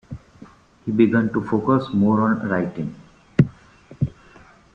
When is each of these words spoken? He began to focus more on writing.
He 0.83 0.91
began 0.91 1.31
to 1.31 1.43
focus 1.43 1.93
more 1.93 2.21
on 2.21 2.49
writing. 2.49 2.95